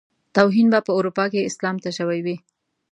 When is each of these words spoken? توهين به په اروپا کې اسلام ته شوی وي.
توهين 0.35 0.67
به 0.73 0.79
په 0.87 0.91
اروپا 0.97 1.25
کې 1.31 1.47
اسلام 1.49 1.75
ته 1.83 1.89
شوی 1.97 2.19
وي. 2.25 2.35